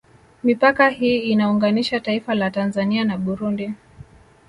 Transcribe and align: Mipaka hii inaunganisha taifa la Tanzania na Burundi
Mipaka 0.43 0.89
hii 0.89 1.19
inaunganisha 1.19 1.99
taifa 1.99 2.33
la 2.35 2.51
Tanzania 2.51 3.03
na 3.05 3.17
Burundi 3.17 3.73